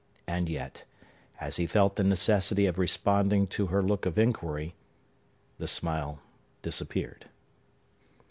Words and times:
And 0.25 0.49
yet, 0.49 0.83
as 1.39 1.57
he 1.57 1.67
felt 1.67 1.95
the 1.95 2.03
necessity 2.03 2.65
of 2.65 2.79
responding 2.79 3.45
to 3.53 3.67
her 3.67 3.83
look 3.83 4.07
of 4.07 4.17
inquiry, 4.17 4.73
the 5.59 5.67
smile 5.67 6.23
disappeared. 6.63 7.27